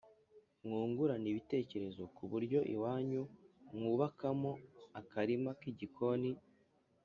[0.63, 3.21] mwungurane ibitekerezo ku buryo iwanyu
[3.77, 4.51] mwubakamo
[4.99, 6.31] akarima k’igikoni.